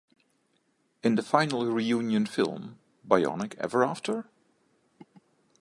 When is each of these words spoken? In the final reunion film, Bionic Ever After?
In 1.03 1.13
the 1.13 1.21
final 1.21 1.63
reunion 1.67 2.25
film, 2.25 2.79
Bionic 3.07 3.53
Ever 3.59 3.83
After? 3.83 4.25